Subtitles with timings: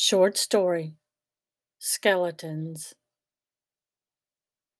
[0.00, 0.94] Short story
[1.80, 2.94] Skeletons.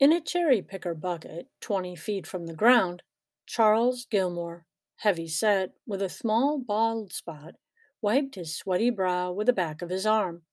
[0.00, 3.02] In a cherry picker bucket, 20 feet from the ground,
[3.44, 4.64] Charles Gilmore,
[4.96, 7.56] heavy set, with a small bald spot,
[8.00, 10.44] wiped his sweaty brow with the back of his arm.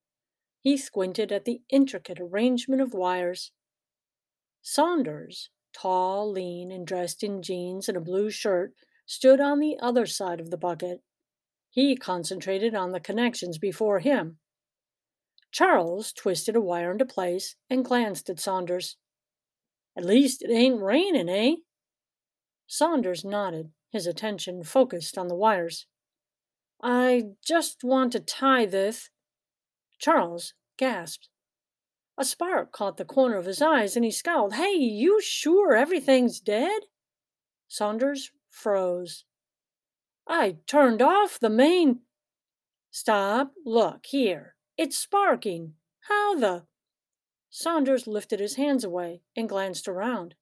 [0.59, 3.53] He squinted at the intricate arrangement of wires.
[4.61, 8.73] Saunders, tall, lean, and dressed in jeans and a blue shirt,
[9.05, 11.01] stood on the other side of the bucket.
[11.69, 14.37] He concentrated on the connections before him.
[15.51, 18.97] Charles twisted a wire into place and glanced at Saunders.
[19.97, 21.55] At least it ain't raining, eh?
[22.67, 25.87] Saunders nodded, his attention focused on the wires.
[26.81, 29.09] I just want to tie this.
[29.97, 31.29] Charles gasped.
[32.17, 34.53] A spark caught the corner of his eyes and he scowled.
[34.53, 36.81] Hey, you sure everything's dead?
[37.67, 39.25] Saunders froze.
[40.27, 42.01] I turned off the main.
[42.91, 44.55] Stop, look, here.
[44.81, 45.73] It's sparking.
[46.07, 46.63] How the.
[47.49, 50.35] Saunders lifted his hands away and glanced around.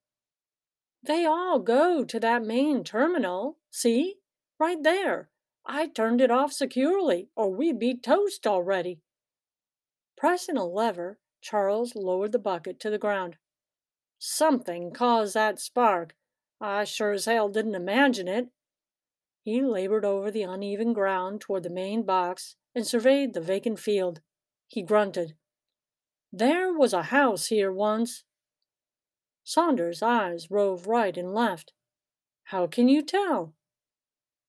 [1.02, 3.58] They all go to that main terminal.
[3.72, 4.17] See?
[4.59, 5.31] Right there.
[5.66, 9.02] I turned it off securely, or we'd be toast already.
[10.16, 13.38] Pressing a lever, Charles lowered the bucket to the ground.
[14.20, 16.14] Something caused that spark.
[16.61, 18.50] I sure as hell didn't imagine it.
[19.42, 24.22] He labored over the uneven ground toward the main box and surveyed the vacant field.
[24.68, 25.36] He grunted.
[26.32, 28.23] There was a house here once.
[29.44, 31.73] Saunders' eyes roved right and left.
[32.46, 33.54] How can you tell?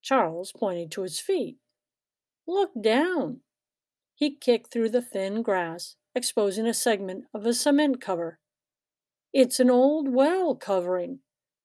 [0.02, 1.56] Charles pointed to his feet.
[2.46, 3.40] Look down.
[4.14, 8.40] He kicked through the thin grass, exposing a segment of a cement cover.
[9.32, 11.20] It's an old well covering,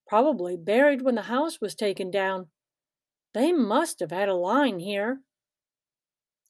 [0.08, 2.48] probably buried when the house was taken down.
[3.34, 5.22] They must have had a line here.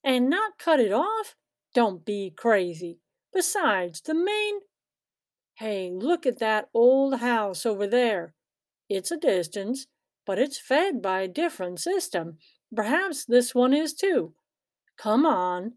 [0.03, 1.35] And not cut it off?
[1.73, 2.99] Don't be crazy.
[3.33, 4.59] Besides, the main.
[5.55, 8.33] Hey, look at that old house over there.
[8.89, 9.87] It's a distance,
[10.25, 12.37] but it's fed by a different system.
[12.75, 14.33] Perhaps this one is too.
[14.97, 15.73] Come on.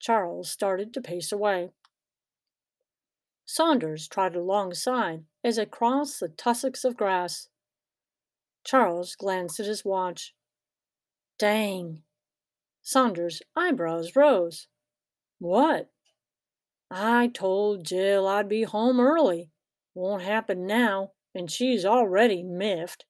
[0.00, 1.70] Charles started to pace away.
[3.46, 7.48] Saunders trotted alongside as they crossed the tussocks of grass.
[8.64, 10.34] Charles glanced at his watch.
[11.38, 12.02] Dang.
[12.82, 14.68] Saunders' eyebrows rose.
[15.44, 15.90] What?
[16.90, 19.50] I told Jill I'd be home early.
[19.94, 23.04] Won't happen now, and she's already miffed.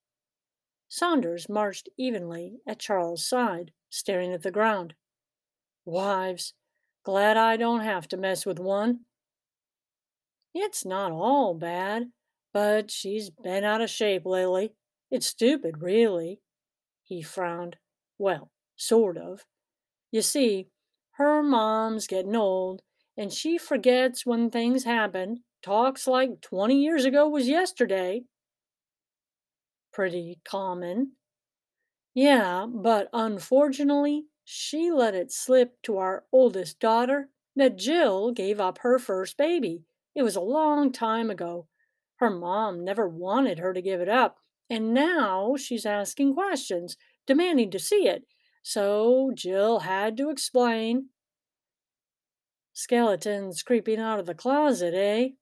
[0.89, 4.95] Saunders marched evenly at Charles' side, staring at the ground.
[5.85, 6.55] Wives,
[7.05, 9.03] glad I don't have to mess with one.
[10.53, 12.11] It's not all bad,
[12.53, 14.73] but she's been out of shape lately.
[15.09, 16.41] It's stupid, really.
[17.05, 17.77] He frowned.
[18.19, 19.45] Well, sort of.
[20.11, 20.67] You see,
[21.17, 22.83] her mom's getting old,
[23.17, 28.25] and she forgets when things happen, talks like 20 years ago was yesterday.
[29.93, 31.17] Pretty common.
[32.15, 38.79] Yeah, but unfortunately, she let it slip to our oldest daughter that Jill gave up
[38.79, 39.85] her first baby.
[40.15, 41.69] It was a long time ago.
[42.17, 44.39] Her mom never wanted her to give it up,
[44.71, 46.97] and now she's asking questions,
[47.27, 48.25] demanding to see it.
[48.67, 51.11] So Jill had to explain.
[52.73, 55.33] Skeletons creeping out of the closet, eh?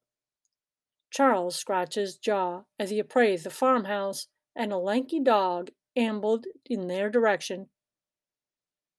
[1.08, 6.88] Charles scratched his jaw as he appraised the farmhouse, and a lanky dog ambled in
[6.88, 7.68] their direction.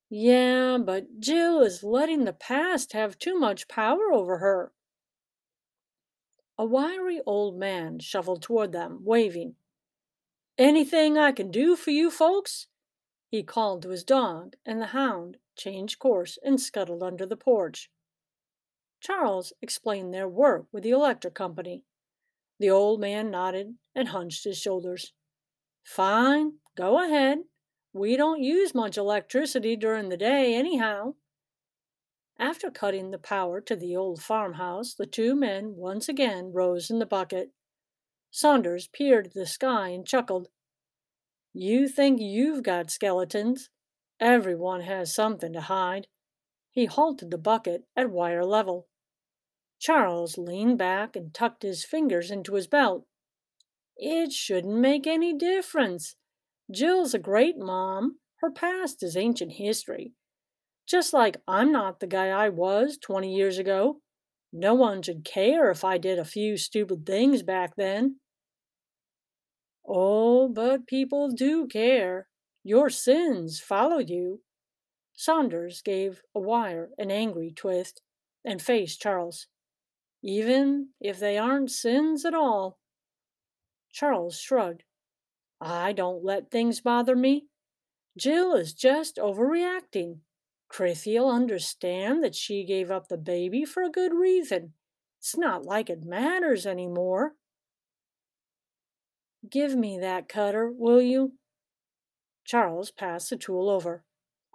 [0.09, 4.72] Yeah, but Jill is letting the past have too much power over her.
[6.57, 9.55] A wiry old man shuffled toward them, waving.
[10.57, 12.67] Anything I can do for you folks?
[13.34, 17.90] He called to his dog, and the hound changed course and scuttled under the porch.
[19.00, 21.84] Charles explained their work with the electric company.
[22.60, 25.14] The old man nodded and hunched his shoulders.
[25.84, 27.40] Fine, go ahead.
[27.92, 31.16] We don't use much electricity during the day, anyhow.
[32.38, 37.00] After cutting the power to the old farmhouse, the two men once again rose in
[37.00, 37.50] the bucket.
[38.29, 40.50] Saunders peered at the sky and chuckled.
[41.53, 43.70] You think you've got skeletons?
[44.20, 46.08] Everyone has something to hide.
[46.72, 48.88] He halted the bucket at wire level.
[49.79, 53.05] Charles leaned back and tucked his fingers into his belt.
[53.96, 56.16] It shouldn't make any difference.
[56.72, 58.17] Jill's a great mom.
[58.38, 60.14] Her past is ancient history.
[60.88, 64.02] Just like I'm not the guy I was 20 years ago.
[64.52, 68.17] No one should care if I did a few stupid things back then.
[69.88, 72.28] Oh, but people do care.
[72.64, 74.41] Your sins follow you.
[75.14, 78.02] Saunders gave a wire an angry twist
[78.46, 79.47] and faced Charles.
[80.24, 82.80] Even if they aren't sins at all.
[83.91, 84.84] Charles shrugged.
[85.59, 87.47] I don't let things bother me.
[88.18, 90.20] Jill is just overreacting.
[90.68, 94.74] Crithy'll understand that she gave up the baby for a good reason.
[95.20, 97.36] It's not like it matters anymore.
[99.49, 101.34] Give me that cutter, will you?
[102.45, 104.03] Charles passed the tool over.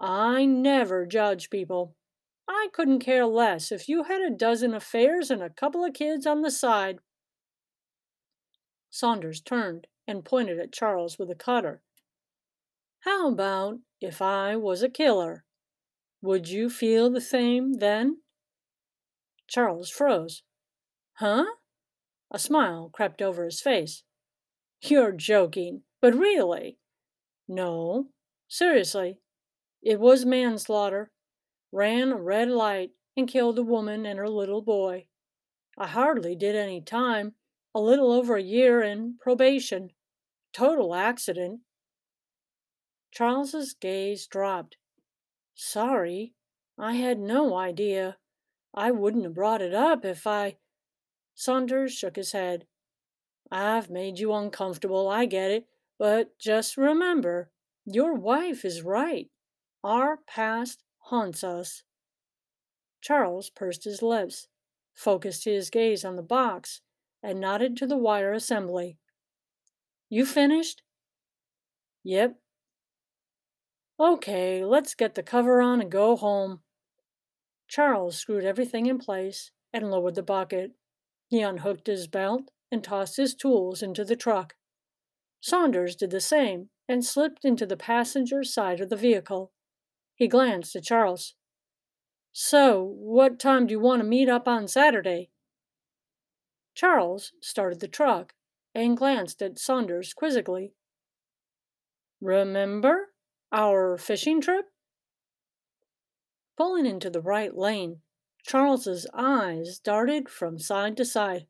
[0.01, 1.95] I never judge people.
[2.49, 6.27] I couldn't care less if you had a dozen affairs and a couple of kids
[6.27, 6.99] on the side.
[8.91, 11.83] Saunders turned and pointed at Charles with a cutter.
[13.01, 15.45] How about if I was a killer?
[16.23, 18.19] Would you feel the same then?
[19.47, 20.43] Charles froze.
[21.15, 21.45] Huh?
[22.31, 24.03] A smile crept over his face.
[24.81, 26.79] You're joking, but really?
[27.49, 28.09] No,
[28.49, 29.19] seriously.
[29.83, 31.11] It was manslaughter.
[31.73, 35.07] Ran a red light and killed a woman and her little boy.
[35.77, 37.35] I hardly did any time,
[37.75, 39.91] a little over a year in probation.
[40.53, 41.61] Total accident.
[43.13, 44.77] Charles's gaze dropped.
[45.55, 46.35] Sorry,
[46.79, 48.17] I had no idea.
[48.75, 50.57] I wouldn't have brought it up if I.
[51.35, 52.67] Saunders shook his head.
[53.51, 55.67] I've made you uncomfortable, I get it,
[55.99, 57.51] but just remember,
[57.85, 59.31] your wife is right.
[59.83, 61.83] Our past haunts us.
[63.01, 64.49] Charles pursed his lips,
[64.95, 66.83] focused his gaze on the box,
[67.23, 68.99] and nodded to the wire assembly.
[70.11, 70.83] You finished?
[72.05, 72.37] Yep.
[74.01, 76.61] Okay, let's get the cover on and go home.
[77.67, 80.73] Charles screwed everything in place and lowered the bucket.
[81.29, 84.55] He unhooked his belt and tossed his tools into the truck.
[85.41, 89.53] Saunders did the same and slipped into the passenger side of the vehicle.
[90.15, 91.35] He glanced at Charles.
[92.33, 95.31] So, what time do you want to meet up on Saturday?
[96.75, 98.35] Charles started the truck
[98.75, 100.73] and glanced at Saunders quizzically.
[102.21, 103.09] Remember
[103.53, 104.67] our fishing trip?
[106.57, 108.03] Pulling into the right lane,
[108.45, 111.47] Charles's eyes darted from side to side.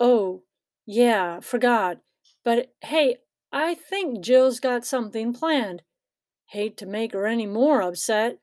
[0.00, 0.42] Oh,
[0.86, 1.98] yeah, forgot.
[2.44, 3.18] But hey,
[3.52, 5.82] I think Jill's got something planned.
[6.46, 8.38] Hate to make her any more upset.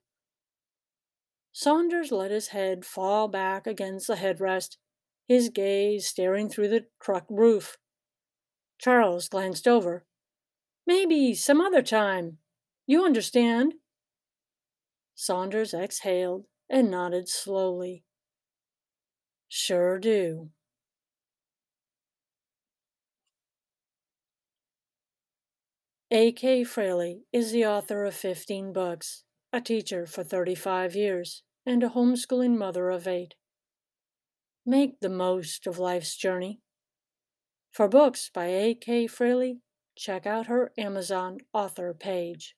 [1.51, 4.77] Saunders let his head fall back against the headrest,
[5.27, 7.77] his gaze staring through the truck roof.
[8.77, 10.05] Charles glanced over.
[10.85, 12.37] Maybe some other time.
[12.85, 13.75] You understand?
[15.15, 18.03] Saunders exhaled and nodded slowly.
[19.47, 20.49] Sure do.
[26.11, 26.63] A.K.
[26.63, 32.55] Frailey is the author of 15 books, a teacher for 35 years, and a homeschooling
[32.59, 33.33] mother of eight.
[34.67, 36.61] Make the most of life's journey.
[37.71, 39.07] For books by A.K.
[39.07, 39.61] Frailey,
[39.97, 42.55] check out her Amazon author page.